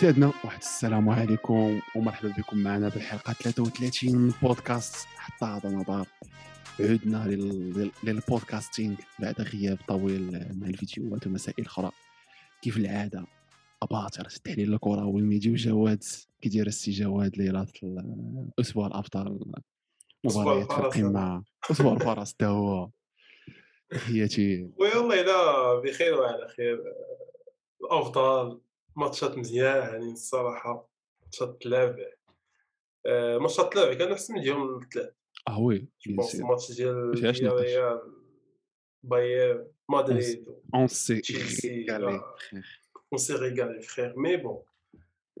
[0.00, 6.06] سيدنا واحد السلام عليكم ومرحبا بكم معنا بالحلقة 33 من بودكاست حتى هذا نظر
[6.80, 10.30] عدنا لل- للبودكاستينغ بعد غياب طويل
[10.60, 11.90] مع الفيديوهات ومسائل أخرى.
[12.62, 13.26] كيف العادة؟
[13.82, 16.04] اباطر التحليل الكره والميديا وجواد
[16.40, 17.66] كيدير السي جواد ليله
[18.58, 19.40] الأسبوع الافضل
[20.24, 20.78] مباريات في.
[20.78, 22.90] القمه أسبوع الفرس حتى هو.
[23.90, 24.70] تحياتي.
[24.76, 26.82] والله لا بخير وعلى خير.
[27.84, 28.60] الافضل
[28.96, 30.90] ماتشات مزيانين الصراحة
[31.22, 31.96] ماتشات تلعب
[33.06, 35.12] آه، ماتشات تلعب كان أحسن ديالهم الثلاث
[35.48, 35.88] آه oui
[36.34, 37.24] الماتش ديال.
[37.60, 38.00] ريال
[39.02, 41.22] باير مدريد أون سي
[41.64, 42.20] ريغالي.
[43.12, 44.62] on s'est régalé frère mais bon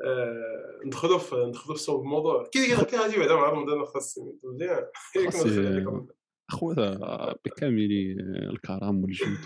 [0.04, 4.86] آه، ندخلوا في ندخلوا في صلب الموضوع كي كي غادي بعدا مع رمضان خاص مزيان.
[6.50, 6.98] اخويا
[7.44, 7.88] بكامل
[8.50, 9.38] الكرم والجود.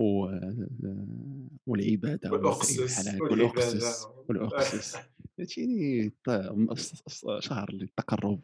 [0.00, 3.22] والعباده هكا والعبادة.
[3.22, 4.96] والأقصى والأقصى
[5.38, 8.42] فهمتيني؟ ط- شهر للتقرب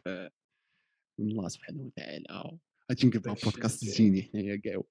[1.19, 2.57] من الله سبحانه وتعالى.
[2.91, 3.85] غادي داكشي بودكاست.
[3.85, 4.81] زيني حنايا كاع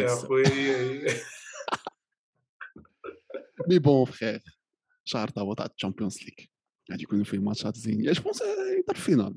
[0.00, 0.08] يا.
[0.08, 1.06] خويا
[3.68, 4.42] mais bon فخير
[5.04, 6.46] شهر تهبط على ال Champions League
[6.90, 8.08] غادي يكونوا فيه matchات زينين.
[8.08, 9.36] اش je pense يدار la finale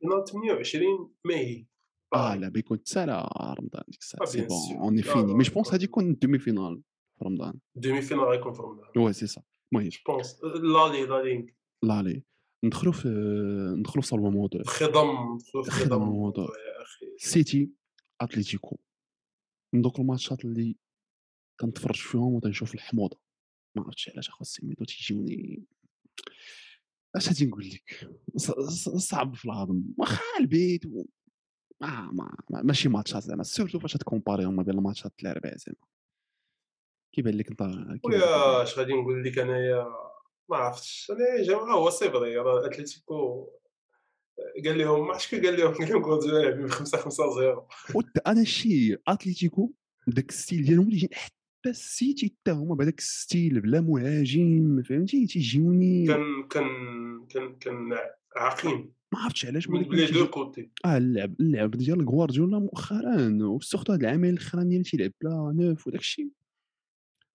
[0.00, 1.66] finale 28 ماي
[2.14, 3.28] آه لا بيكون تسالى
[3.60, 4.46] رمضان ديك الساعة آه، c'est
[4.78, 5.70] bon là, fini mais je pense.
[5.72, 6.82] غادي يكون demi-finale
[7.18, 11.22] في رمضان demi-finale غيكون في رمضان وي سي سا المهم je pense لا لي لا
[11.22, 12.22] لي لا لي
[12.64, 13.08] ندخلوا في
[13.78, 15.38] ندخلوا في صلب الموضوع خضم
[15.70, 16.32] خضم
[16.82, 17.70] أخي سيتي
[18.20, 18.78] أتليتيكو
[19.74, 20.76] من دوك ال matchات اللي
[21.60, 23.20] كنتفرج فيهم وتنشوف الحموضه
[23.76, 25.64] ما عرفتش علاش اخو سميتو تيجيوني
[27.16, 28.10] اش غادي نقول لك
[28.96, 31.04] صعب في الهضم واخا البيت و...
[31.82, 35.76] ما ما ما- ماشي ماتشات زعما سيرتو فاش تكومباريهم ما بين الماتشات الاربعه زعما
[37.12, 39.86] كيبان لك انت كيبان لك ويا اش غادي نقول لك انايا
[40.48, 43.48] ما عرفتش أنا جماعة هو سي فري راه اتلتيكو
[44.64, 48.44] قال لهم ما عرفتش كي قال لهم قال لهم لاعبين 5 5 0 وت- أنا
[48.44, 49.72] شي اتليتيكو
[50.06, 56.48] داك الستيل ديالهم اللي حتى السيتي حتى هما بهذاك الستيل بلا مهاجم فهمتي تيجيوني كان
[56.48, 56.66] كان
[57.28, 57.98] كان كان
[58.36, 58.92] عقيم.
[59.12, 60.70] ما عرفتش علاش من لي deux côtés.
[60.84, 65.86] آه اللعب اللعب ديال غوارديولا مؤخرا و surtout هاد العامين الاخرانيين اللي تيلعب بلا neuf
[65.86, 66.28] وداك الشيء.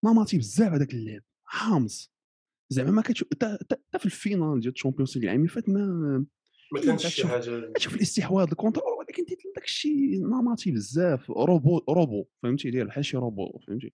[0.04, 2.12] نمطي بزاف هذاك اللعب حامص.
[2.70, 3.58] زعما ما كتشوف حتى
[4.00, 6.26] في la finale ديال ال Champions League العام اللي فات ما
[6.74, 7.72] ما كانش شي حاجة.
[7.76, 9.26] كتشوف الاستحواذ le contrôle ولكن
[9.56, 11.32] داك الشيء نمطي بزاف.
[11.32, 13.94] robot robot فهمتي؟ داير بحال شي روبو فهمتي؟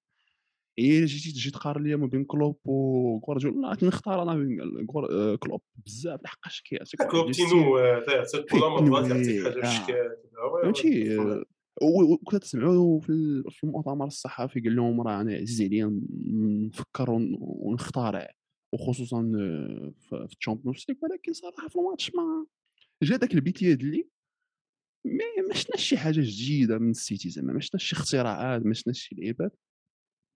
[0.80, 5.62] الا جيتي تجي تقارن ليا ما بين كلوب وغوارديولا كنختار أنا بين آه، كلوب.
[5.86, 7.32] بزاف لحقاش كيعطيك كلوب.
[7.32, 8.00] تينو آه.
[10.64, 11.44] فهمتي؟ آه،
[11.82, 16.00] و- وكنت تسمعوا في ال- في المؤتمر الصحفي قال لهم راه أنا عزيز عليا
[16.68, 18.30] نفكر ون- ونخترع
[18.74, 19.22] وخصوصا
[20.00, 20.98] في ال Champions League.
[21.02, 22.46] ولكن صراحة في le match ما
[23.04, 24.08] جا داك البيتياد اللي
[25.48, 27.54] ما شفناش شي حاجة جديدة من السيتي زعما.
[27.54, 29.56] ما شفناش شي اختراعات ما شفناش شي لعيبات.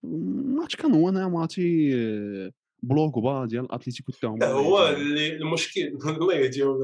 [0.03, 2.51] الماتش كان هو نمطي آه،
[2.83, 5.81] بلوك با ديال حتى هما لا هو اللي المشكل
[6.21, 6.83] الله يهديهم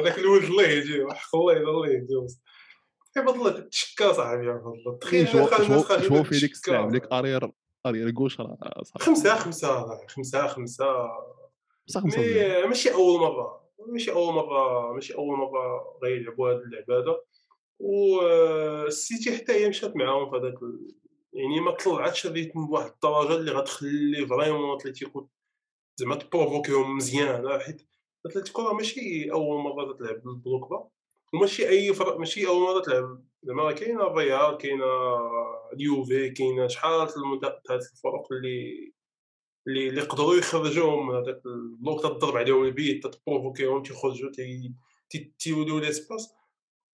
[0.00, 2.26] هذاك الولد الله يهديه حق الله الله يهديه
[3.14, 5.46] كيفاض الله تشكا صاحبي يا الله تخيل شو
[6.22, 6.50] في ديك.
[6.50, 7.50] الساعة لك أرير
[7.86, 9.04] أرير كوش راه صافي.
[9.04, 10.86] خمسة خمسة خمسة خمسة
[11.88, 12.62] بصح خمسة مزيان.
[12.62, 17.16] مي ماشي أول مرة ماشي أول مرة ماشي أول مرة غيلعبوا هاد اللعبة هذا
[17.80, 20.54] والسيتي حتى هي مشات معاهم في هذاك
[21.32, 25.28] يعني ما طلعتش le rythme بواحد الدرجة اللي غتخلي vraiment اتليتيكو
[25.96, 27.88] زعما ت provoquerيهم مزيان حيت
[28.26, 30.88] اتلتيكو راه ماشي أول مرة تلعب بال bloc bas
[31.34, 33.24] وماشي أي فرق ماشي أول مرة تلعب.
[33.42, 34.84] زعما راه كاينة الريال كاينة
[35.72, 37.08] اليوفي كاينة شحال هاد
[37.70, 38.92] الفرق اللي
[39.68, 44.30] اللي اللي قدروا يخرجوهم من هذاك le bloc تضرب عليهم ال but ت provoquerيهم تيخرجوا
[44.30, 44.74] تي-
[45.10, 46.34] تي- تيوليو ليسباس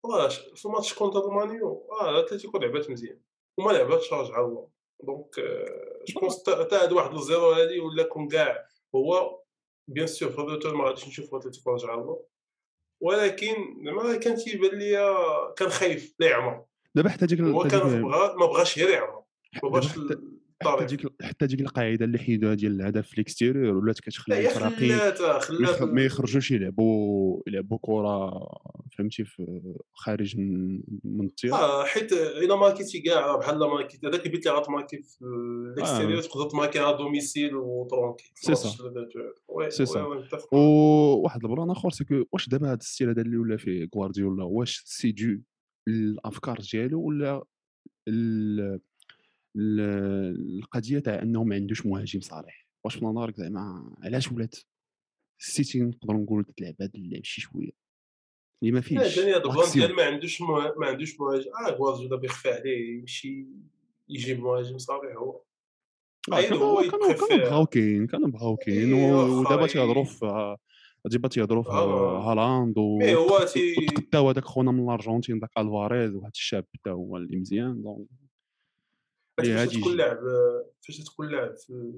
[0.04, 3.20] واش في الماتش كونتر المانيو آه أتلتيكو لعبات مزيان.
[3.58, 4.68] وما لعباتش راجع الله
[5.02, 5.34] دونك
[6.08, 9.40] جو بونس تا هاد واحد الزيرو هادي ولا كون كاع هو
[9.88, 12.24] بيان سور في الروتور ما غاديش نشوفو اتلتيكو راجع الله
[13.00, 15.14] ولكن زعما كان تيبان ليا
[15.56, 16.64] كان خايف لا يعمر
[16.94, 19.22] دابا حتى ديك هو حتى كان بغا ما بغاش غير يعمر
[19.62, 19.98] ما بغاش
[20.64, 24.88] حتى- ديك حتى ديك القاعدة اللي حيدوها ديال الهدف في الاكستيريور ولات لا كتخلي الفراقي
[25.94, 28.30] ما يخرجوش يلعبوا يلعبوا كرة
[28.98, 29.60] فهمتي في
[29.94, 30.36] خارج
[31.04, 35.02] من التيار آه حيت إلا marquerيتي كاع بحال marquerيتي هذاك ال but اللي غت marquer
[35.02, 38.68] في l'extérieur تقدر ت marquer على domicile وترونكي c'est ça.
[39.70, 40.00] c'est ça.
[40.52, 43.88] وواحد le plan آخر est-ce que واش دابا هذا le style هذا اللي ولا فيه
[43.96, 45.40] غوارديولا واش c'est de
[45.88, 47.42] الافكار ديالو ولا
[49.56, 52.68] القضية تاع إنه ما عندوش مهاجم صريح.
[52.84, 54.56] واش في نظرك زعما علاش ولات؟
[55.40, 57.70] السيتي نقدروا نقولوا تلعب هاد اللعب شي شوية.
[58.62, 59.42] اللي ما لا فيهش ثاني هذا
[59.96, 60.74] ما عندوش مه...
[60.78, 61.50] ما عندوش مهاجم.
[61.66, 63.46] آه غوارديولا بيخفى عليه يمشي
[64.08, 64.76] يجيب مهاجم
[65.16, 65.40] هو.
[66.32, 68.92] آه هو كانوا بغاو كاين كانوا بغاو كاين.
[68.92, 70.56] و- واخا ودابا تيهضروا في
[71.04, 72.30] دابا تيهضروا في آه.
[72.32, 76.90] هالاند mais هو وتقد- تي وتقداو هذاك خونا من الأرجنتين داك ألفاريز واحد الشاب حتى
[76.90, 77.82] هو اللي مزيان.
[77.82, 78.08] donc
[79.44, 80.18] فاش تكون لاعب
[80.86, 81.92] فاش تكون لاعب في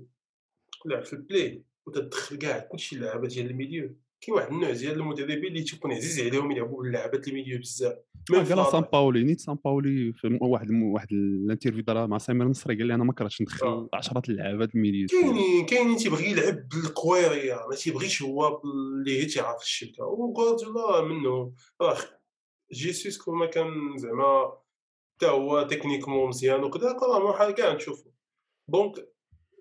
[0.72, 5.46] تكون لاعب في البلاي وتدخل كاع كلشي اللعابه ديال الميليو كاين واحد النوع ديال المدربين
[5.46, 7.98] اللي تيكون عزيز عليهم يلعبوا باللعابات الميليو بزاف
[8.31, 12.87] قالها سان باولي نيت سان باولي في واحد واحد الانترفيو دارها مع سمير نصري قال
[12.87, 17.66] لي أنا ما كرهتش ندخل آه عشرات اللعابات الميليو ديالي كاينين كاينين تيبغي يلعب بالكويريا
[17.70, 21.98] ما تيبغيش هو اللي تيعرف الشبكه وغوارديولا منه راه
[22.72, 24.52] جيسوس كون ما كان زعما
[25.20, 28.11] حتى هو techniquement مزيان وكذا راه حال كاع نشوفو
[28.69, 29.08] donc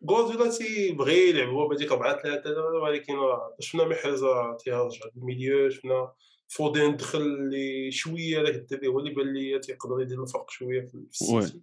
[0.10, 5.70] غوارديولا تيبغي يلعب هو بهاديك 4 3 ولكن راه شفنا محرز راه تيرجع لل milieu
[5.70, 6.12] شفنا
[6.48, 10.96] فودين دخل اللي شوية داك الدري هو اللي بان ليا تيقدر يدير الفرق شوية في
[10.96, 11.62] السيتي.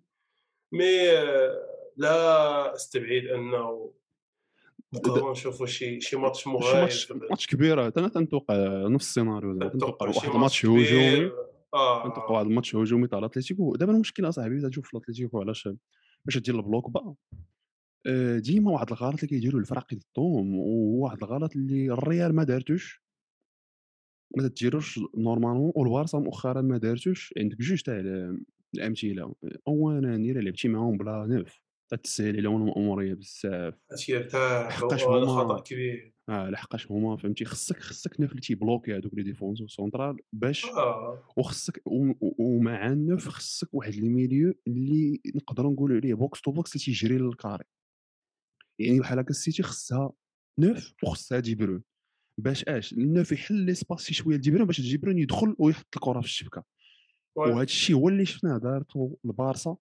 [0.73, 1.07] mais
[1.97, 3.93] لا أستبعد أنه
[4.95, 7.09] نقدروا نشوفوا شي شي ماتش مغاير.
[7.31, 8.55] ماتش كبير أنا تنتوقع
[8.89, 11.31] نفس السيناريو تنتوقع واحد match le match هجومي.
[11.75, 12.31] آه.
[12.33, 15.69] واحد الماتش هجومي تاع الاتليتيكو دابا المشكل اصاحبي تشوف في الاتليتيكو علاش
[16.25, 17.15] باش دير البلوك bas
[18.07, 23.03] آه، ديما واحد الغلط اللي كيديروا الفرق ضدهم وهو واحد الغلط اللي الريال ما دارتوش.
[24.37, 27.35] ما تديروش normalement والبارسا مؤخرا ما دارتوش.
[27.39, 29.35] عندك جوج تاع ال- الأمثلة.
[29.69, 35.61] اولا الا لعبتي معاهم بلا neuf تتسهل عليهم الاموريه بزاف تيرتاح لحقاش وهذا خطا هما
[35.61, 36.15] كبير.
[36.29, 41.33] آه لحقاش هما فهمتي خصك خصك neuf اللي تيبلوكي هذوك les défenseurs centraux باش آه.
[41.37, 41.83] وخصك
[42.39, 46.85] ومع ال neuf خصك واحد ال milieu اللي نقدروا نقولوا عليه box to box اللي
[46.85, 47.65] تيجري لل carré.
[48.79, 50.13] يعني بحال هكا السيتي خصها
[50.59, 51.83] neuf وخصها دي بروين.
[52.41, 55.57] باش أش؟ ال neuf يحل les espaces شي شوية دي بروين باش دي بروين يدخل
[55.59, 56.65] ويحط الكرة في الشبكة.
[57.37, 59.77] وهذا الشيء هو اللي شفناه دارته البارسا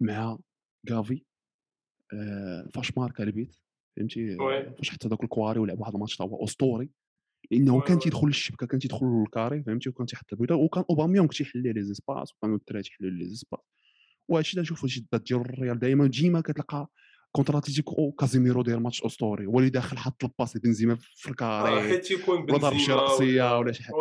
[0.00, 0.38] مع
[0.86, 1.22] غافي
[2.14, 3.56] آه، فاش ماركا البيت
[3.96, 6.90] فهمتي؟ آه، فاش حتى داك الكاري ولعب واحد الماتش هو أسطوري
[7.50, 11.62] لأنه كان تيدخل للشبكة كان تيدخل لل carré فهمتي؟ وكان تيحط البيضة وكان أوباميونغ تيحل
[11.62, 13.60] ليه les espaces وكانوا الدراري تيحلوا les espaces.
[14.28, 16.88] وهذا الشيء اللي نشوفو جدا ديال الريال دائما ديما كتلقى
[17.32, 21.38] contre أتليتيكو كازيميرو داير ماتش أسطوري هو اللي داخل حط ال passe لبنزيما في ال
[21.38, 23.94] carré حيت تيكون ولا ضرب شي بنزيما راسيه ولا شي حاجة.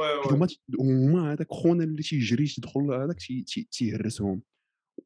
[0.80, 4.42] هما هذاك خونا اللي تيجري تيدخل هذاك تي- تي- تيهرسهم.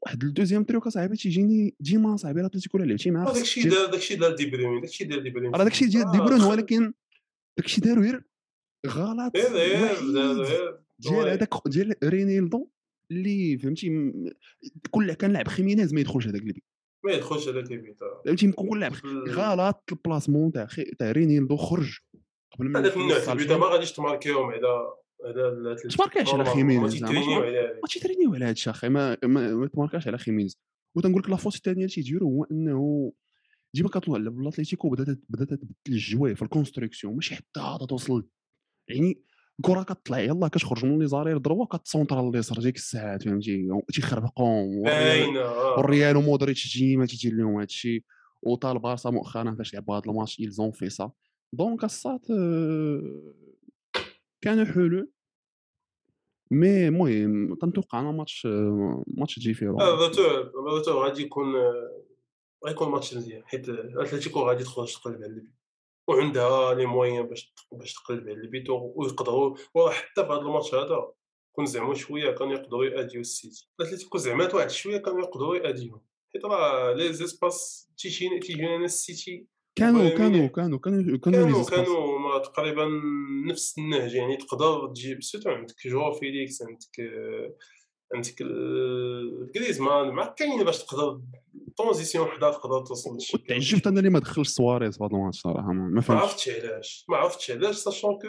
[0.05, 3.85] واحد ال deuxième truc اصاحبي تيجيني ديما صاحبي الاتليتيكو الا لعبتي معاه آه، داكشي دار
[3.85, 6.47] داكشي دار دي بروين داكشي دار دي راه داكشي ديال دي برون خ...
[6.47, 6.93] ولكن
[7.57, 8.23] داكشي دارو غير
[8.87, 9.33] غلط
[10.99, 12.69] ديال هذاك ديال رينيلدو
[13.11, 14.13] اللي فهمتي
[14.91, 16.63] كل كان لاعب خيمينيز ما يدخلش هذاك البيت.
[17.05, 18.21] ما يدخلش هذاك البيت آه.
[18.25, 18.93] فهمتي؟ كل لاعب
[19.27, 20.67] غلط البلاسمون تاع.
[20.99, 21.97] تاع رينيلدو خرج
[22.55, 26.53] قبل ما هذاك النوع البيت ما غاديش تماركيوهم على على ما تماركاش على نورمالمون ما
[26.53, 27.39] خيمينيز زعما
[27.81, 30.59] ما تيترينيو على هذا الشيء ما ما, ما تماركاش على خيمينيز
[30.95, 33.11] وتنقول لك لافوت الثانية اللي تيديروا هو إنه
[33.73, 38.27] ديما كطلع على الاتليتيكو بدات بدات تبدل الجواي في الكونستركسيون ماشي حتى توصل.
[38.89, 39.21] يعني
[39.59, 45.37] الكره كطلع يلاه كتخرج من لي زارير ضربه كتسونطرا اليسار ديك الساعات فهمتي؟ تيخربقهم والريال
[45.37, 45.77] آه.
[45.77, 48.03] والريال ومودريتش ديما تيدير لهم هذا الشيء
[48.43, 51.11] وطال بارسا مؤخرا فاش لعبوا هذا الماتش يلزون في سا
[51.53, 52.27] دونك الصات
[54.45, 55.11] كانوا حلول
[56.51, 58.47] مي المهم تنتوقع أنا ماتش
[59.07, 59.39] ماتش
[59.81, 60.21] هذا تو
[60.69, 61.55] هذا تو غادي يكون
[62.65, 65.53] غيكون ماتش مزيان حيت أتلتيكو غادي تخرج تقلب على البيت
[66.07, 71.11] وعندها لي موين باش باش تقلب على البيت ويقدروا وراه حتى في هذا الماتش هذا
[71.51, 73.69] كون زعما شوية كانوا يقدروا يأديو السيتي.
[73.79, 76.01] أتلتيكو زعما واحد شوية كانوا يقدروا ياديوهم
[76.33, 80.49] حيت راه لي زيسباس تيجينا تيجينا السيتي كانوا المهم كانوا يعني.
[80.49, 82.89] كانوا كانوا كانوا كانوا زيسباس كانوا ما تقريبا
[83.45, 87.11] نفس النهج يعني تقدر تجيب سيرتو عندك جواو فيليكس عندك
[88.13, 88.43] عندك
[89.55, 91.21] جريزمان مع كاين باش تقدر
[91.77, 95.73] طونزيسيون وحدة تقدر توصل وتعجبت أنا اللي ما دخلش سواريز في هذا الماتش صراحة ما
[95.73, 98.27] ما ما فهمتش عرفتش علاش ما عرفتش علاش ساشون كو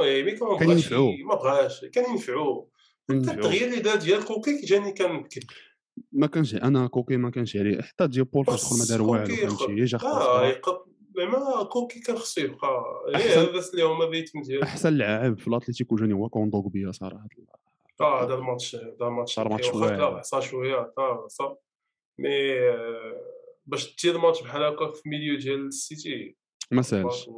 [0.00, 1.12] مي كان ما كان بغاش ينفعو.
[1.28, 2.70] ما بغاش كان ينفعو
[3.10, 3.16] حتى.
[3.16, 5.28] التغيير اللي دار ديال كوكي جاني كان
[6.12, 7.82] ما كانش أنا كوكي ما كانش عليه.
[7.82, 9.98] حتى ديال بول فاش دخل ما دار والو فهمتي؟ جا
[11.16, 13.40] زعما كوكي كان خصو يبقى أحسن.
[13.40, 17.28] غير بس اللي هما بيتم ديال أحسن لاعب في الاتليتيكو جاني هو كوندوغبيا صراحة.
[18.00, 20.02] آه هذا الماتش هذا الماتش صار ماتش واعر.
[20.02, 21.56] عصا شوية عصا
[22.18, 23.20] مي آه،
[23.66, 26.36] باش دير ماتش بحال هكا في ميليو ديال السيتي.
[26.70, 27.28] ما سالش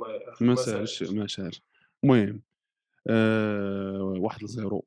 [0.40, 1.62] ما سالش ما سالش
[2.04, 2.42] المهم
[3.06, 4.84] آه واحد لزيرو.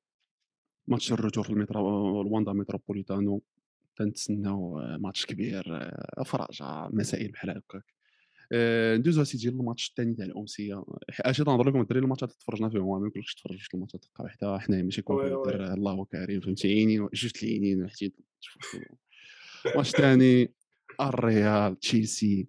[0.87, 3.41] ماتش الرجوع في المترو الواندا متروبوليتانو
[3.95, 5.91] تنتسناو ماتش كبير
[6.25, 7.95] فرجه مسائل بحال هكاك.
[8.51, 10.83] آه، ندوزو اسيدي للماتش الثاني تاع الأمسية.
[11.09, 14.57] اش تنهضر لكم الدراري الماتشات اللي تفرجنا فيهم ما يمكنش تفرج في الماتشات تلقى حتى
[14.59, 18.11] حنايا ماشي كومبيوتر الله كريم فهمتي؟ عينين جوج العينين حتى
[19.65, 20.53] الماتش الثاني
[21.01, 22.47] الريال تشيلسي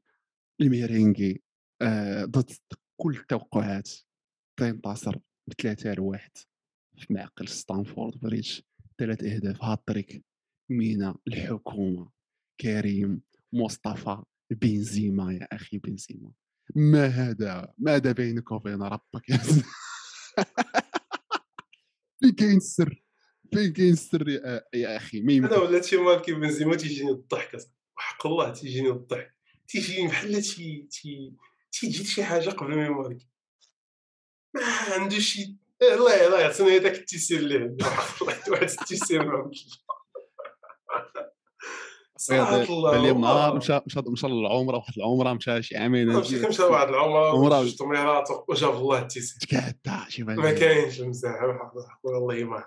[0.60, 1.42] الميرينغي
[1.82, 2.50] آه، ضد
[2.96, 3.90] كل التوقعات.
[4.56, 6.30] تنتصر بثلاثة لواحد
[6.96, 8.60] في معقل ستانفورد بريدج.
[8.98, 9.64] ثلاث أهداف.
[9.64, 10.24] هاتريك.
[10.70, 12.10] مينا الحكومة.
[12.60, 16.32] كريم مصطفى بنزيما يا أخي بنزيما.
[16.76, 19.36] ما هذا؟ ماذا بينك وبين ربك يا
[22.20, 23.04] فين كاين السر
[23.54, 25.58] فين كاين السر يا, يا أخي ما أنا يمكن.
[25.58, 27.56] ولات شي ماركي بنزيما تيجيني الضحك.
[27.96, 29.34] وحق الله تيجيني الضحك
[29.68, 31.34] تيجيني بحال تي تي
[31.72, 33.28] تيجي شي حاجة قبل ما يماركي
[34.54, 34.62] ما
[34.94, 37.56] عنده شي الله يعطينا داك التيسير اللي
[38.22, 39.50] الله واحد التيسير ما
[42.70, 43.12] والله.
[43.12, 46.08] نهار مشى مشى مشى للعمره واحد العمره مشى شي عامين
[46.48, 47.62] مشى واحد العمر عمره.
[47.62, 51.42] جوج طميرات وجاب الله التيسير تكاتا شي ما كاينش المزاح
[52.02, 52.64] والله ما.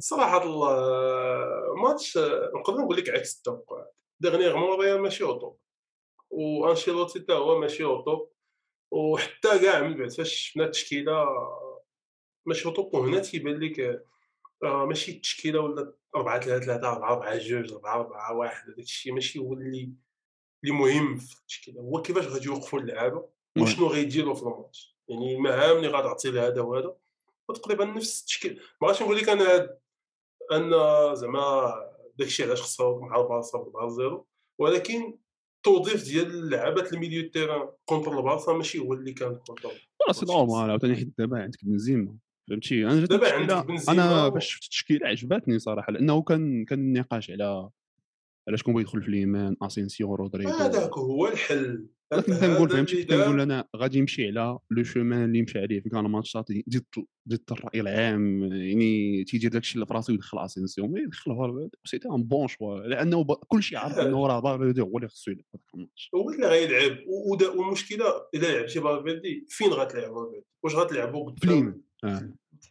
[0.00, 0.76] صراحة الله
[1.82, 2.18] ماتش
[2.58, 5.58] نقدر نقول لك عكس التوقعات ديغنيغمون ريال ماشي اوتوب
[6.30, 8.30] وأنشيلوتي حتى هو ماشي au top
[8.90, 11.24] وحتى كاع من بعد فاش شفنا التشكيلة
[12.46, 14.04] ماشي au top وهنا تيبان لك
[14.64, 19.12] راه ماشي التشكيلة ولا 4 3 3 4 4 2 4 4 1 هذاك الشيء
[19.12, 19.92] ماشي هو اللي
[20.64, 21.80] اللي مهم في التشكيلة.
[21.80, 23.28] هو كيفاش غادي يوقفوا اللعابة
[23.58, 24.96] وشنو غيديروا في الماتش.
[25.08, 26.96] يعني المهام اللي غتعطي لهذا وهذا.
[27.48, 28.60] وتقريبا نفس التشكيل.
[28.82, 29.76] ما غاديش نقول لك أنا
[30.52, 30.70] أن
[31.14, 31.74] زعما
[32.18, 34.24] داكشي علاش خسروا مع البارسا ب 4 0
[34.58, 35.18] ولكن
[35.56, 40.70] التوظيف ديال اللعابات ال milieu terrain contre البارسا ماشي هو اللي كان contre c'est normal
[40.70, 42.16] عاوتاني حيت دابا عندك بنزيما.
[42.50, 47.30] فهمتي؟ أنا دابا عندك بنزيما أنا باش شفت التشكيله عجباتني صراحة لأنه كان كان النقاش
[47.30, 47.68] على
[48.48, 50.50] على شكون بغا يدخل في اليمين اسينسيو رودريغو.
[50.52, 51.86] هذاك هو الحل.
[52.10, 55.88] تنقول اللي فهمتي تنقول دار- أنا غادي يمشي على le chemin اللي مشى عليه في
[55.88, 56.84] كان matchات ديال
[57.52, 62.48] الرأي العام يعني تيدير داكشي اللي في راسو يدخل اسينسيو mais فالفيردي c'était un bon
[62.48, 66.10] choix لأنه كلشي عارف إنه راه فالفيردي هو اللي خصو يلعب هذاك الماتش.
[66.14, 66.98] هو اللي غيلعب.
[67.56, 71.82] والمشكلة الا لعبتي فالفيردي فين غتلعب فالفيردي واش غتلعبوا في قدام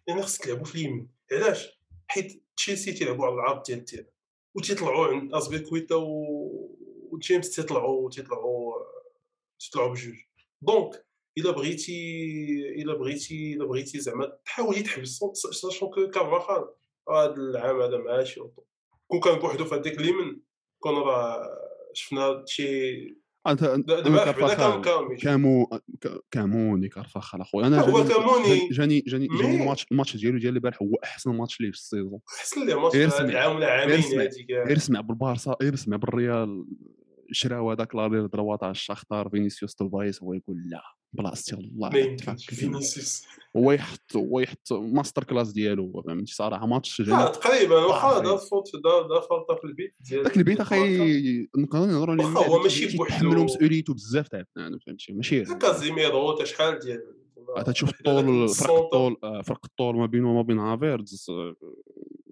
[0.08, 1.10] يعني خصك تلعبوا في اليمين.
[1.32, 4.06] علاش؟ حيت تشيلسي تيلعبوا على العرض ديال ال terrain.
[4.56, 6.24] وتيطلعوا عند أزبيكويتا و...
[7.12, 8.74] وجيمس تيطلعوا تيطلعوا
[9.60, 10.16] تيطلعوا بجوج.
[10.62, 11.06] دونك
[11.38, 11.96] إلا بغيتي
[12.76, 15.20] إلا بغيتي إلا بغيتي زعما تحاولي تحبس
[15.52, 16.74] ساشون كو كارفاخال.
[17.10, 18.42] هذا العام هذا ماشي
[19.08, 20.42] كون كان بوحدو في هذيك اليمين
[20.80, 21.50] كون راه
[21.94, 24.82] شفنا شي أنت كارفاخال
[25.18, 25.68] كامو
[26.32, 28.70] كاموني كارفاخال اخويا أنا هو جاني- كاموني.
[28.72, 32.20] جاني جاني جاني الماتش الماتش ديالو ديال البارح هو أحسن ماتش ليه في السيزون.
[32.40, 34.02] أحسن لي ماتش العام ولا عامين
[34.50, 36.66] كاع غير سمع بالبارسا غير سمع بالريال
[37.32, 40.82] شراو هذاك لارير دروا تاع الشاختار فينيسيوس توفايس هو يقول لا.
[41.14, 42.54] بلاصتي الله ما يمكنش تفك.
[42.54, 43.24] فينيسيوس
[43.58, 48.20] هو يحط هو يحط ماستر كلاس ديالو فهمتي صراحة ماتش جاني تقريبا واخا.
[48.20, 52.98] دار فوت دار فلطه في البيت ديال داك البيت أخي نقدروا نهضروا عليه هو ماشي
[52.98, 53.16] بوحدو.
[53.16, 57.24] تحملوا مسؤوليته بزاف تاع فهمتي ماشي كازيميرو تا شحال ديال
[57.74, 61.56] تشوف حيت هذاك الطول فرق الطول آه، فرق الطول ما بينه وما بين هافيردز آه،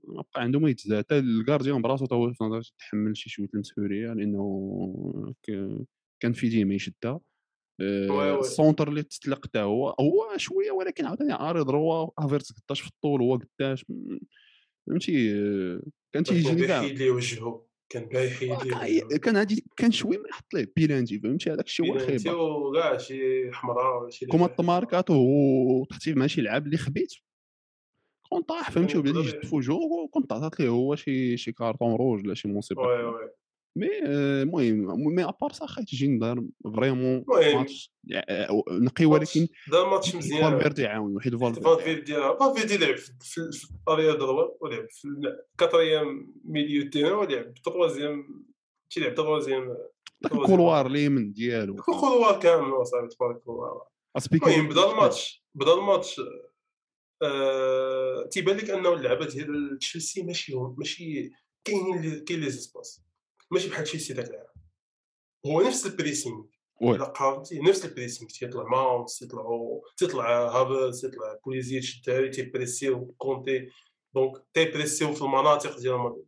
[0.08, 4.14] ما بقى عنده ما يتزاد حتى الكارديان براسو تا هو ما يتحمل شي شوية المسؤولية
[4.14, 5.34] لأنه
[6.20, 7.22] كان في ديما يشدها آه،.
[8.40, 13.22] السونتر اللي تطلق حتى هو هو شوية ولكن عاوتاني عارض هو هافيرتز قداش في الطول
[13.22, 13.86] هو قداش
[14.88, 15.82] فهمتي؟ آه،
[16.14, 19.18] كان كان تيجيني كاع بايحيد ليه وجهه كان كاع- وجهه.
[19.18, 23.52] كان هادي كان شوية ما يحط ليه بيلانتي فهمتي؟ هذاك الشيء هو الخيبه وكاع شي
[23.52, 24.52] حمراء ولا شي كوما لعبة.
[24.52, 27.14] التماركات وتحتي ماشي لعاب اللي خبيت.
[28.30, 32.34] كون طاح فهمتي وبدا يجد وجهه كنت عطات ليه هو شي شي كارطون روج ولا
[32.34, 33.04] شي مصيبه وي.
[33.04, 33.30] وي
[33.76, 36.44] مي المهم مي ابار سا خايت تجي دار
[36.76, 37.26] فريمون.
[37.28, 37.92] ماتش
[38.72, 43.68] نقي ولكن دا ماتش مزيان فالفيردي يعاون وحيد فالفيردي فالفيردي فالفيردي لعب في في- في
[43.90, 45.08] اريا دروا ولعب في
[45.52, 48.46] الكاتريام ميليو تيران ولعب تروازيام
[48.90, 49.78] تيلعب تروازيام
[50.22, 53.82] داك الكولوار اليمن ديالو الكولوار كامل وصافي تبارك الله
[54.34, 56.22] المهم بدا الماتش بدا الماتش
[58.32, 61.32] تيبان لك انه اللعبه ديال تشيلسي ماشي ماشي
[61.64, 63.02] كاينين كاين les espaces
[63.52, 64.46] ماشي بحال تشيلسي ذاك العام.
[65.46, 66.44] هو نفس ال pressing
[67.16, 68.30] كانتي نفس ال pressing.
[68.32, 73.68] تيطلع ماونت تيطلعوا تيطلع هافرتز تيطلع بوليسيتش الدراري تيبريسيو كونتي
[74.16, 76.20] دونك تيبريسيو في المناطق ديال الماتش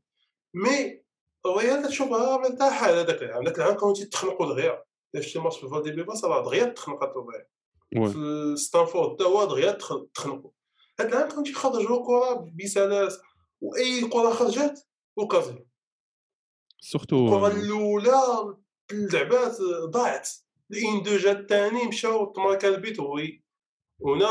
[0.53, 1.03] mais
[1.45, 3.43] الريال تشوفها مرتاحه على ذاك العام.
[3.43, 4.83] ذاك العام كانوا تيتخنقوا دغيا.
[5.15, 7.45] الا شفتي ماتش في فالدي بيباس راه دغيا تخنقات الريال.
[8.13, 10.51] في ستانفورد تا هو دغيا تخ- تخنقوا.
[10.99, 13.21] هاد العام كانوا تيخرجوا كرة بسلاسة.
[13.61, 14.87] وأي كرة خرجت
[15.17, 15.65] وكازي
[16.83, 18.55] سورتو الكرة الأولى
[18.91, 20.29] اللعبات ضاعت.
[20.71, 23.43] الان دو جا الثاني مشاو تماركا البيت وي.
[24.05, 24.27] هنا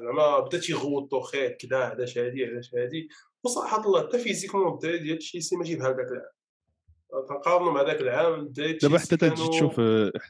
[0.00, 3.08] زعما بدا تيغوطو خير كدا علاش هادي علاش هادي.
[3.44, 8.48] وصراحه الله حتى فيزيكمون الدراري ديال تشيلسي ماشي داك العام تنقارنوا مع داك العام
[8.82, 9.80] دابا حتى تجي تشوف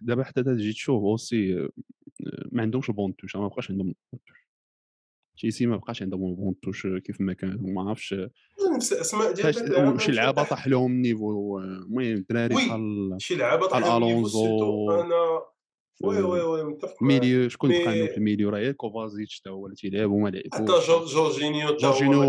[0.00, 1.68] دابا حتى تجي تشوف أوسي
[2.52, 4.46] ما عندهمش البون توش ما بقاش عندهم البون توش
[5.36, 8.14] تشيلسي ما بقاش عندهم البون توش كيف ما كان ما عرفتش
[8.76, 12.54] نفس الاسماء ديال شي لعابه طاح لهم النيفو المهم الدراري.
[12.54, 15.42] بحال شي لعابه طاح لهم النيفو أنا
[16.04, 17.02] وي وي وي متفق.
[17.02, 20.86] ميليو شكون بقى عندهم في الميليو راه كوفازيتش تا هو اللي تيلعب وما حتى لعبوش
[20.88, 22.22] جور- جورجينيو جورجينيو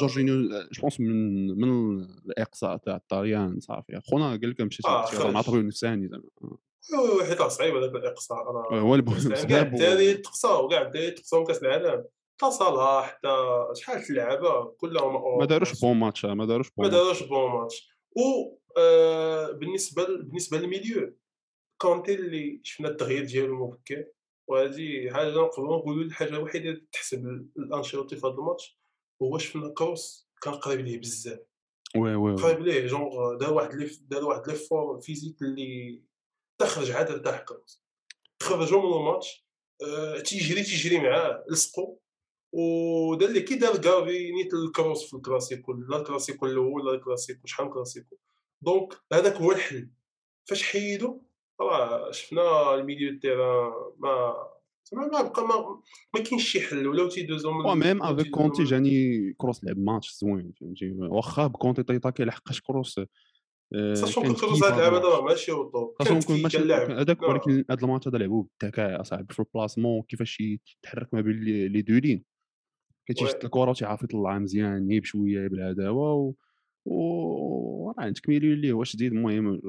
[0.00, 4.00] جورجينيو جو بونس من من الإقصاء تاع الطليان صافي.
[4.10, 5.32] خونا قال لك آه، خرج.
[5.34, 6.22] مع طبيب نفساني زعما.
[6.42, 11.44] oui oui حيت صعيب هذاك الاقصاء راه هو الب- كاع الدراري تقصاو كاع الدراري تقصاو
[11.44, 11.84] كأس العالم.
[11.90, 12.04] حتى
[12.50, 13.28] صلاح حتى
[13.74, 17.02] شحال في اللعابه كلهم ما داروش bon match ما داروش ما bon match.
[17.04, 17.88] داروش bon match.
[18.16, 21.16] و آه، بالنسبة بالنسبة لل milieu
[21.78, 24.04] كانتي اللي شفنا التغيير ديالو مبكر
[24.48, 28.78] وهذه حاجة نقدروا نقولوا الحاجة الوحيدة اللي تحسب لانشيلوتي في هذا الماتش
[29.22, 31.38] هو شفنا كروس كان قريب ليه بزاف.
[31.96, 32.34] وي وي.
[32.34, 36.02] قريب ليه جونغ دار واحد دار واحد لي فور فيزيك اللي
[36.58, 37.82] تخرج عاد ارتاح كروس.
[38.42, 39.46] خرجوا من الماتش
[39.82, 41.96] آه، تيجري تيجري معاه لصقوا
[42.56, 47.70] ودار اللي كي دار كافي نيت الكروس في الكلاسيكو لا الكلاسيكو الأول لا الكلاسيكو شحال
[47.70, 48.16] كلاسيكو
[48.62, 49.90] دونك هذاك هو الحل.
[50.44, 51.22] فاش حيدو؟
[51.60, 54.34] راه شفنا الميليو تيران ما
[54.84, 55.82] زعما ما بقى ما,
[56.14, 56.86] ما كاينش شي حل.
[56.86, 62.24] ولاو تيدوزو و ميم افيك كونتي جاني كروس لعب ماتش زوين فهمتي؟ واخا بكونتي تيطاكي
[62.24, 63.00] لحقاش كروس
[63.74, 64.98] آه، ساشون كان كو كروس هاد هاد اللعبه.
[64.98, 65.52] دابا ماشي
[66.48, 67.22] كان لعب هذاك.
[67.22, 71.82] ولكن هذا الماتش هذا لعبوه بالذكاء اصاحبي في البلاسمون كيفاش يتحرك ما بين لي لي
[71.82, 72.33] دو لين.
[73.10, 73.30] وي.
[73.44, 76.34] الكره وتيعرف يطلعها مزيان ني بشويه بالعداوه و
[76.84, 79.60] و راه عندك ميليو اللي هو شديد المهم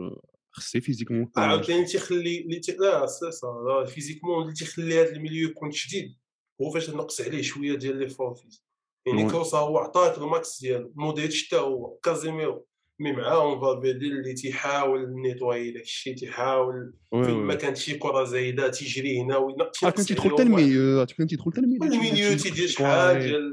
[0.51, 2.71] خصي physiquement آه، عاوتاني تيخلي اللي تي...
[2.71, 6.15] لا c'est ça physiquement اللي تيخلي هذا ال milieu يكون شديد
[6.61, 8.65] هو فاش نقص عليه شوية ديال لي فورفيز
[9.07, 9.29] يعني.
[9.29, 12.67] كروس هو عطاك ال max ديالو مودريتش حتى هو كازيميرو
[12.99, 18.67] mais معاهم فالفيردي اللي تيحاول nettoyer داك الشيء تيحاول فين ما كانت شي كرة زايدة
[18.67, 22.37] تيجري هنا وينقص آه كان تيدخل حتى الميليو كان تيدخل حتى ال milieu ال milieu
[22.37, 23.51] تيدير ديال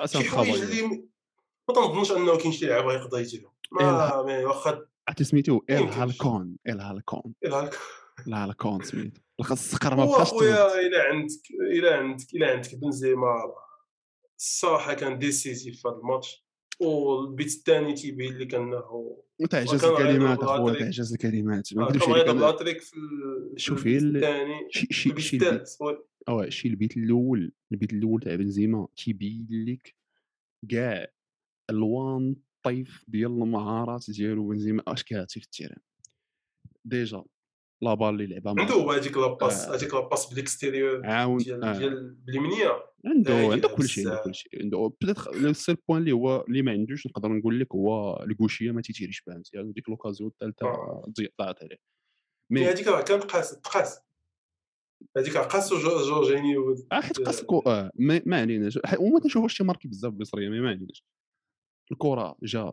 [0.00, 0.82] أصلا شي حوايج اللي
[1.68, 5.74] ما تنظنش أنه كاين شي لعابه يقدر يديرهم ما ما واخا عرفتي سميتو؟ ال.
[5.74, 7.34] هالكون ال هالكون.
[7.44, 8.82] ال هالكون.
[8.82, 9.20] سميتو.
[9.40, 13.52] لخاص السقر ما هو بقاش خويا الا عندك الا عندك الا عندك بنزيما.
[14.38, 16.46] الصراحه كان ديسيزيف في هذا الماتش.
[16.80, 18.82] والبيت الثاني تيبين لك إنه
[19.50, 20.74] تعجز الكلمات اخويا.
[20.78, 24.68] تعجز الكلمات ما آه، نكذبش عليك بلاتريك في ال- شوف في هي البيت ال- الثاني
[24.70, 25.68] شي شي البيت شي البيت.
[26.28, 29.94] آه شي الأول البيت الأول تاع بنزيما تيبين لك
[30.68, 31.06] كاع
[31.70, 35.78] ألوان طيف ديال المهارات ديالو بنزيما أش كيعطي في ال terrain
[36.84, 37.24] déjà
[37.82, 39.74] la balle اللي لعبها عنده هو هذيك la passe آه.
[39.74, 41.78] هذيك la passe بال extérieur عاون ديال آه.
[41.78, 44.22] ديال باليمنيه عنده عنده كل شيء عنده.
[44.24, 47.74] كل شيء عنده peut-être le seul point اللي هو اللي ما عندوش نقدر نقول لك
[47.74, 51.12] هو الكوشية ما تيتيريش بها مزيان ديك l'occasion الثالثة آه.
[51.40, 51.76] ضاعت عليه
[52.50, 54.00] mais هذيك راه كانت قاس تقاس
[55.16, 57.18] هذيك راه قاسو جو- جورجينيو آه حيت
[57.66, 61.04] آه ما, عليناش وما تنشوفوش شي ماركي بزاف بصريه mais ما عليناش
[61.92, 62.72] الكرة جا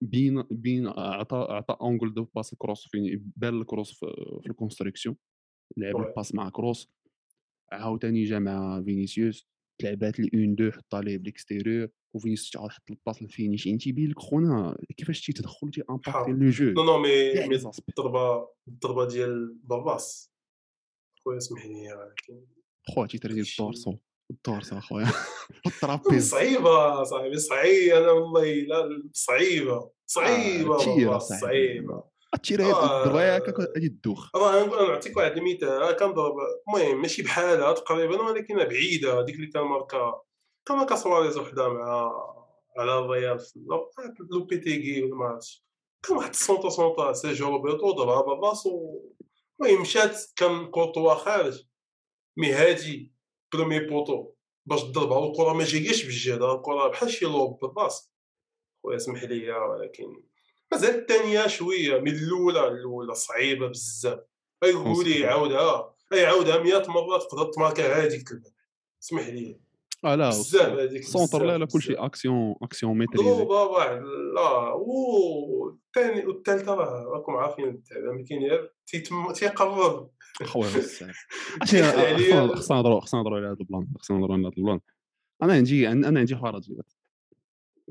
[0.00, 4.06] بين بين عطى عطى angle de passe كروس فين بان الكروس في,
[4.42, 5.16] في ال construction
[5.76, 5.96] لعب.
[5.96, 6.88] ال passe مع كروس.
[7.72, 9.48] عاوتاني جا مع فينيسيوس.
[9.80, 13.78] تلعبات les une-deux حطها ليه بال extérieur وفينيسيوس عاود حط ال passe لل finish يعني
[13.78, 16.30] تيبين لك خونا كيفاش تيتدخل تي إمباكتي.
[16.32, 17.32] لو جو؟ نو نو مي
[17.88, 20.32] الضربة الضربة ديال باباس.
[21.24, 22.46] خويا اسمح لي ولكن
[22.94, 23.96] خويا تيتريني داكشي- الدورسو
[24.30, 25.06] الدورسو أخويا.
[25.66, 28.44] الترابيز صعيبة صاحبي صعيبه أنا والله.
[28.54, 30.74] لا صعيبة صعيبة
[31.14, 31.18] آه،.
[31.18, 31.94] صعيبة.
[31.94, 32.10] آه.
[33.04, 36.34] الدريه هكاك هادي الدوخ راه نقول نعطيك واحد المثال أنا كنضرب
[36.68, 40.22] المهم ماشي بحالها تقريبا ولكن بعيدة هذيك اللي كان ماركا
[40.66, 42.12] كان ماركا سواريز وحدة مع
[42.78, 43.38] على الريال.
[43.56, 43.90] لو-
[44.30, 45.66] لوبيتيغي ولا ما عرفتش
[46.02, 49.00] كان واحد السونطو سونطو سيرجيو روبرتو ضربها بالراسو
[49.60, 51.64] المهم مشات كان كورتوا خارج.
[52.36, 53.12] مي هادي
[53.52, 54.32] برومي بوطو
[54.66, 55.18] باش تضربها.
[55.18, 58.12] والكره ما جاياش بالجهه الكره بحال شي لوب بالراس
[58.82, 60.22] خويا اسمح لي ولكن
[60.72, 62.68] مازال الثانية شوية من الأولى.
[62.68, 64.20] الأولى صعيبة بزاف.
[64.64, 65.26] اي قولي.
[65.26, 68.28] عاودها اي عاودها 100 مره تقدر تماركا هذيك
[69.02, 69.60] اسمح لي.
[70.06, 71.94] آه لا بزاف هذيك centre لا لا كلشي.
[71.94, 74.02] action action maîtrisée واحد
[74.34, 78.68] لا والثاني والثالثه راه راكم عارفين التعب كاين
[79.34, 80.10] تيقرب
[80.44, 80.68] خويا.
[82.54, 84.80] خصنا نهضروا خصنا نهضروا على هذا ال plan خصنا نهضروا على هذا ال plan
[85.42, 86.92] أنا عندي أنا عندي فرضيات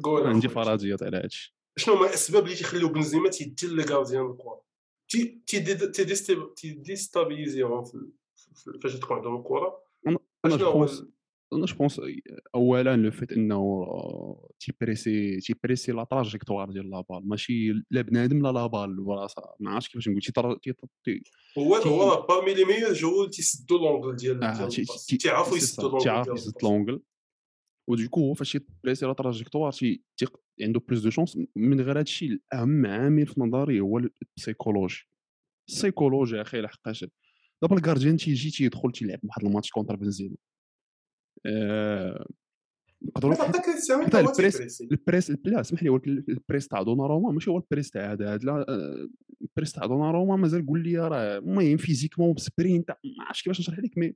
[0.03, 0.49] قول عندي.
[0.49, 4.61] فرضيات على هذا الشيء شنو هما الاسباب اللي تيخليو بنزيما تيدير les gardiens الكره
[5.09, 8.09] تي تي دي- تي ديستي- تي ديستابيليزيهم في-
[8.55, 10.87] في- فاش تكون عندهم الكره أنا شنو
[11.53, 12.01] أنا je pense
[12.55, 13.85] اولا le fait إنه
[14.59, 19.71] تيبريسي تيبريسي la trajectoire ديال la balle ماشي لا بنادم لا la balle براسها ما
[19.71, 20.21] عرفتش كيفاش نقول.
[20.21, 20.73] تيطر- تي
[21.05, 21.21] تي
[21.57, 25.05] هو هو parmi les meilleurs joueurs تيسدوا l'angle ديال ديال تي ال passe.
[25.05, 27.01] تي تيعرفوا سي يسدوا ça l'angle تيعرف يسد
[27.89, 29.71] و du coup هو فاش يبريسي la trajectoire
[30.61, 35.07] عنده plus de chances من غير هادشي الأهم عامل في نظري هو ال psychologie
[35.69, 37.05] السيكولوجي أخي لحقاش.
[37.61, 40.54] دابا الكارديان تيجي تيدخل تيلعب واحد الماتش كونتر بنزيما آه،
[43.01, 47.57] نقدروا مي حتى البريس تيبريسي البريس لا اسمح لي ولكن البريس تاع دونا ماشي هو
[47.57, 49.07] البريس تاع هذا هذا لا آه،
[49.41, 53.97] البريس تاع دونا مازال قول لي راه المهم فيزيكمون بسبرينت ما عرفتش كيفاش نشرح لك
[53.97, 54.15] مي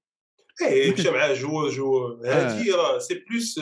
[0.62, 1.70] إيه مشى معاه جوور
[2.26, 3.60] آه هادي راه سي بلوس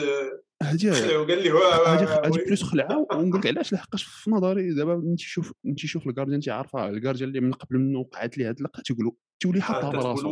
[0.62, 1.50] هادي قال لي
[2.24, 2.44] هادي.
[2.46, 6.90] بلوس خلعه ونقول لك علاش لحقاش في نظري دابا ملي تيشوف ملي تيشوف الكارديان تيعرفها
[6.90, 10.28] الكارديان اللي من قبل منه وقعت ليه هاد اللقه تيقولوا تولي آه حاطها براسو.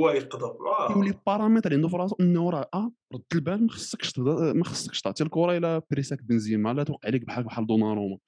[0.97, 1.23] يولي آه.
[1.27, 5.25] بارامتر عنده في راسو انه راه آه رد ال balle ما خصكش ما خصكش تعطي
[5.25, 6.73] الكرة إلى بريساك بنزيما.
[6.73, 8.19] لا توقع لك بحال بحال دوناروما.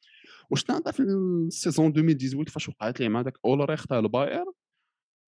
[0.51, 4.45] واش نعطى في ال saison 2018 فاش وقعت ليه مع داك أولريخ تاع الباير؟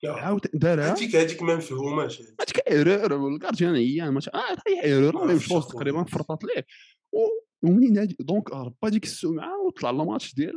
[0.04, 0.10] آه.
[0.10, 2.20] عاود دارها هذيك هذيك ما مفهوماش.
[2.20, 5.60] هذيك erreur ال gardien عيان ماشي آه هي erreur آه،.
[5.60, 6.66] تقريبا فرطات ليه.
[7.62, 10.54] ومنين هادي donc ربا ديك السمعه وطلع الماتش ديال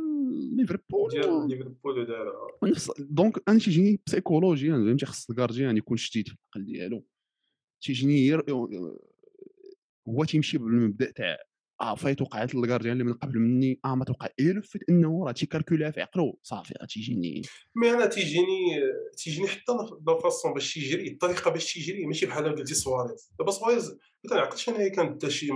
[0.56, 6.28] ليفربول ديال ليفربول ودارها ونفس donc أنا تيجيني بسيكولوجيا فهمتي خص ال gardien يكون شديد
[6.28, 7.06] في العقل ديالو.
[7.82, 8.44] تيجيني ير...
[10.08, 11.38] هو تيمشي بالمبدأ تاع
[11.80, 15.24] آه فايت وقعت لل gardien اللي من قبل مني آه ما توقع إلا فيت إنه
[15.24, 17.42] راه تيكالكولها في عقله صافي راه تيجيني
[17.76, 18.80] مي أنا تيجيني
[19.16, 19.72] تيجيني حتى
[20.06, 23.32] la façon باش يجري الطريقة باش تيجري ماشي بحال قلتي سواريز.
[23.38, 25.48] دابا سواريز ما كنعقلش أنا كان دا شي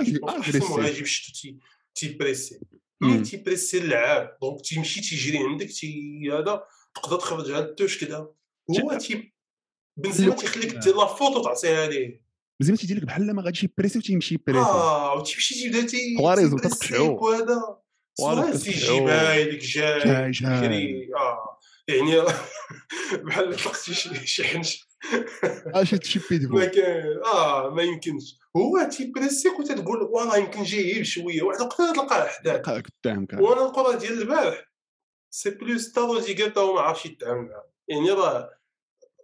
[0.00, 0.70] أجري- احسن أجريسيف.
[0.70, 1.58] مهاجم شفتو تي
[1.94, 2.60] تيبريسي
[3.00, 3.22] مم.
[3.22, 8.16] تيبريسي اللعاب دونك تيمشي تيجري عندك تي هذا تقدر تخرجها للتوش كذا
[8.70, 9.32] هو تي
[9.96, 12.22] بنزيما تيخليك دير لا فوت وتعطيها ليه
[12.62, 16.66] مزيان تيدير لك بحال ما غاديش يبريسي وتيمشي يبريسي آه وتيمشي تيبدا تي سواريز تيبريسي
[16.68, 17.24] وتتقشعو.
[17.28, 17.78] وهذا
[18.18, 18.64] سواريز.
[18.64, 22.22] تيجي بايلك جاي جاي آه يعني
[23.12, 23.94] بحال طلقتي
[24.26, 24.86] شي حنش
[25.66, 31.76] اش ما كان آه ما يمكنش هو تيبريسيك وتتقول والله يمكن جاي بشويه واحد الوقت
[31.76, 34.72] تلقاه حداك قدامك وأنا الكره ديال البارح
[35.30, 38.50] c'est plus تا روديغر تا ما عرفش يتعامل معاه يعني راه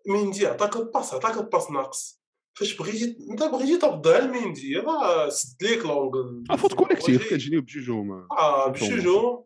[0.09, 2.23] ميندي عطاك la passe عطاك la passe ناقص
[2.55, 8.69] فاش بغيتي انت بغيتي تردها لميندي راه سد ليك l'angle فوت collectif كتجيني بجوجهم آه
[8.69, 9.45] بشوجو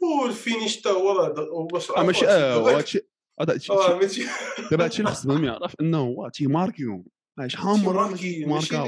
[0.00, 3.11] وال finish تا هو راه باش ماشي آه هادشي
[3.42, 4.22] هذا آه ماشي.
[4.70, 7.04] دابا هادشي اللي خص بنادم يعرف إنه هو تيماركيهم
[7.38, 8.08] آه، شحال من مره
[8.46, 8.86] ماركاو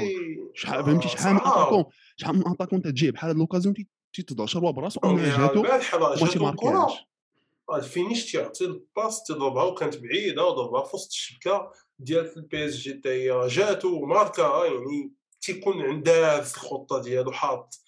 [0.53, 1.39] شحال آه، فهمتي؟ شحال من.
[1.39, 1.83] اتاكون
[2.17, 6.91] شحال من اتاكون تجي بحال هاد لوكازيون تي- تيتضاشر هو براسو آه، جاتو وما تيماركيهاش
[7.69, 12.93] آه، الفينيش تيعطي الباس تضربها وكانت بعيدة وضربها في وسط الشبكة ديال البي اس جي
[12.93, 17.79] حتى هي جاتو وماركا يعني تيكون عندها في الخطة ديالو حاط.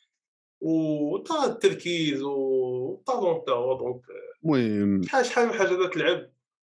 [0.62, 4.02] وطا التركيز والطالون تا هو دونك
[4.44, 6.30] المهم شحال شحال من حاجة تلعب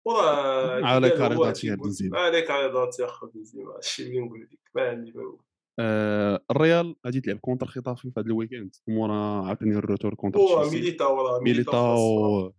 [0.04, 2.18] وراه عليك عريضات يا بنزيما.
[2.18, 3.74] عليك عريضات يا اخو بنزيما.
[3.74, 4.58] هادشي اللي نقول لك.
[4.74, 5.40] ما عندي ما نقول
[5.78, 10.38] آه الريال غادي تلعب contre خطافي في هذا ال week-end مورا عاوتاني ال retour contre
[10.38, 12.52] هو ميليتاو ميليتاو.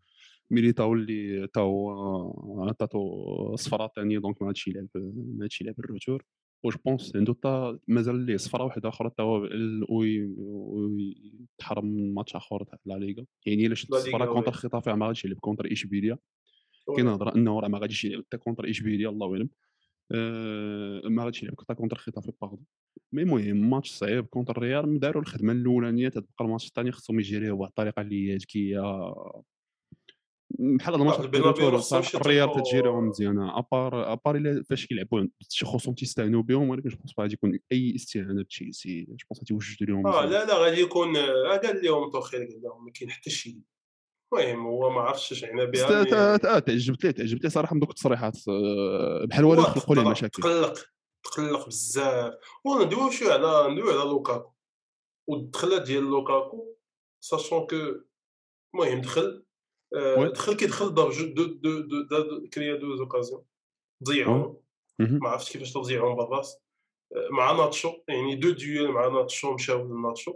[0.51, 5.86] ميليتاو اللي تا هو عطاتو صفرة ثانية donc ما عادش يلعب ما عادش يلعب ال
[5.86, 6.23] retour
[6.63, 9.11] و je pense عنده تا مازال ليه صفرة واحدة أخرى.
[9.17, 9.49] تا هو
[9.89, 13.25] ويتحرم من ماتش آخر تاع لا ليغا.
[13.45, 14.51] يعني إلا شد لا الصفرة contre.
[14.51, 16.17] خطافي ما غاديش يلعب contre إشبيليا.
[16.95, 18.23] كاين هضرة أنه راه ما غاديش يلعب.
[18.23, 19.49] حتى contre إشبيليا الله أعلم
[20.11, 21.55] آه، ما غاديش يلعب.
[21.61, 22.65] حتى contre خطافي pardon
[23.13, 24.25] mais المهم ماتش صعيب.
[24.25, 28.81] contre الريال داروا الخدمة الأولانية تتبقى الماتش الثاني خصهم يجريوه بواحد الطريقة اللي هي ذكيه
[30.59, 35.93] بحال هذا الماتش الريال تتجيريهم مزيانه à part à part إلا فاش كيلعبوا شي خصهم
[35.93, 40.25] تيستعانوا بهم ولكن je pense غادي يكون أي استعانة بتشيلسي je pense غادي لهم آه.
[40.25, 43.57] لا لا غادي يكون آه، قال لهم توخيل قال لهم ما كاين حتى شي.
[44.33, 48.37] المهم هو ما عرفتش اش عنا بها تعجبت لي تعجبت لي صراحة من دوك التصريحات
[48.49, 50.41] آه، بحال ولا ليه تقلق- مشاكل.
[50.43, 50.73] تقلق
[51.23, 52.33] تقلق بزاف.
[52.65, 54.51] وندويو شوية على ندويو على لوكاكو
[55.27, 56.75] والدخلة ديال لوكاكو
[57.23, 57.75] ساشون كو
[58.75, 59.45] المهم دخل
[59.95, 60.27] آه،.
[60.27, 63.43] دخل كي دخل ضرب جو- دو دو دو دو كريا دو زوكازيون
[64.03, 64.57] ضيعهم.
[64.99, 66.57] ما عرفتش كيفاش تضيعهم بالراس
[67.15, 70.33] آه، مع ناتشو يعني دو ديول مع ناتشو مشاو لناتشو.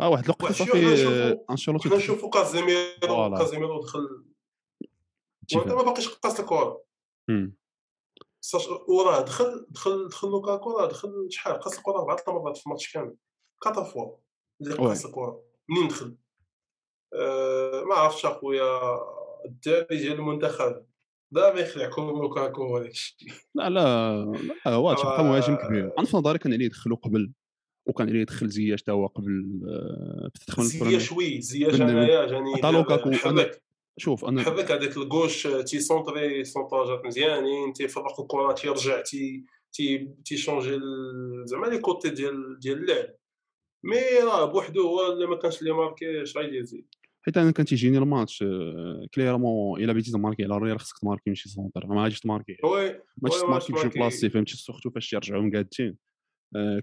[0.00, 3.38] آه واحد الوقت صافي آه، انشيلوتي حنا دخل نشوفوا كازيميرو.
[3.38, 4.24] كازيميرو دخل
[5.56, 5.68] وانت.
[5.68, 6.82] ما باقيش قاص الكره
[8.88, 13.14] وراه دخل دخل دخل لوكاكو راه دخل شحال؟ قاص الكره اربعه مرات في الماتش كامل.
[13.62, 14.16] quatre fois
[14.60, 14.74] اللي.
[14.74, 16.16] قاص الكره منين دخل؟
[17.14, 18.80] آه ما عرفتش اخويا.
[19.44, 20.86] الدراري ديال المنتخب.
[21.32, 24.24] دابا يخلعكم لوكاكو وهذاك الشيء لا لا
[24.66, 25.86] لا هو تبقى مهاجم كبير.
[25.86, 25.94] آه.
[25.98, 27.32] أنا في نظري كان عليه يدخلو قبل
[27.90, 32.72] وكان عليه يدخل زياش تا هو قبل آه، التدخل زياش البريمير وي زياش انايا جاني
[32.72, 33.62] لوكاكو، حبك
[33.96, 40.80] شوف أنا حبك هذاك الكوش تيسونطري سونطاجات مزيانين تيفرق الكره تيرجع تي تي تيشونجي
[41.44, 43.06] زعما لي كوتي ديال ديال اللعب.
[43.84, 46.86] مي راه بوحدو هو اللي ما كانش لي ماركي اش غادي يزيد؟
[47.22, 51.48] حيت أنا كان تيجيني الماتش آه، كليرمون إلا بغيتي تماركي على الريال خصك تماركي ماشي
[51.48, 52.56] سونتر ما غاديش تماركي.
[52.64, 53.00] وي،
[53.40, 56.09] تماركي بشي بلاصي فهمتي؟ surtout فاش تيرجعوا مقادين آه،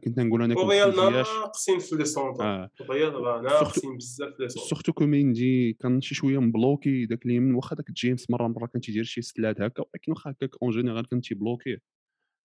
[0.04, 2.70] كنت نقول أنا كنت زياش ناقصين في les centres.
[2.82, 4.70] الريال راه ناقصين بزاف في les centres.
[4.70, 8.82] surtout comme Mendy كان شي شوية مبلوكي داك اليمين واخا داك جيمس مرة مرة كان
[8.82, 11.78] تيدير شي ستلات هكا ولكن واخا هكاك en général كان تيبلوكي.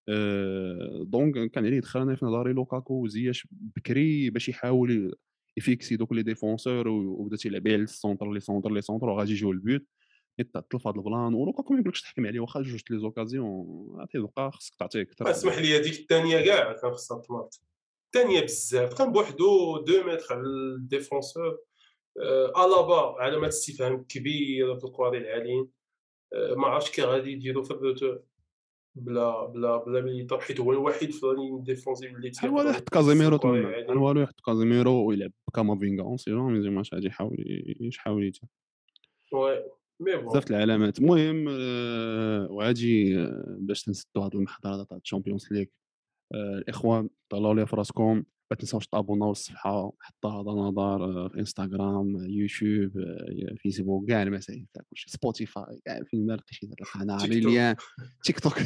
[0.08, 5.14] آه، donc كان عليه يدخل أنا في نظري لوكاكو وزياش بكري باش يحاول
[5.56, 9.50] يفيكسي دوك les défenseurs وبدا تيلعب على ال centre les centres les centres وغادي يجيو
[9.50, 9.86] البيوت
[10.40, 13.66] هذا البلان ولوكاكو ما يقولكش تحكم عليه واخا جوج لي زوكازيون
[14.00, 17.60] عطيه تبقى خصك تعطيه أكثر أسمح لي هذيك الثانية كاع كان خصها تمارت
[18.06, 18.98] الثانية بزاف.
[18.98, 21.58] كان بوحدو دو متر على الديفونسور
[22.20, 25.68] آه، الابا علامات استفهام كبيره في الكواري العاليين.
[26.34, 28.22] آه، ما عرفتش كي غادي يديروا في الروتور
[28.94, 32.88] بلا بلا بلا ميليتار حيت هو الوحيد في اللاين ديفونسيف اللي بحال والو تيقدر يحط
[32.88, 34.00] كازيميرو تما.
[34.00, 37.36] والو يحط كازيميرو ويلعب بكامافينغا اون سي جامي زعما غادي يحاول
[37.80, 38.42] يحاول يدير
[39.32, 39.64] oui.
[40.04, 40.98] بزاف العلامات.
[40.98, 45.66] المهم آه، وغادي آه، باش نسدوا هاد المحاضره تاع ال Champions League.
[46.34, 48.22] آه، الاخوان طلعوا لي في راسكم.
[48.50, 52.90] ما تنساوش تابوناو للصفحة حتى هذا نظر في انستغرام يوتيوب
[53.58, 55.10] فيسبوك كاع المسائل تاع كلشي.
[55.10, 57.52] سبوتيفاي كاع فين ما لقيتي القناه تيك لي توك.
[57.52, 57.76] lien
[58.24, 58.58] تيك توك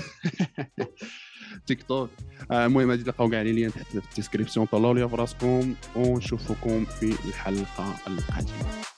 [1.66, 2.10] تيك توك
[2.52, 4.66] المهم غادي تلقاو كاع les liens تحت في ال description.
[4.66, 5.74] طلعوا لي في راسكم.
[5.96, 8.95] ونشوفكم في الحلقة القادمة.